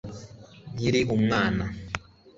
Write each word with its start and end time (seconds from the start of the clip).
nkiri 0.73 1.01
umwana 1.15 1.65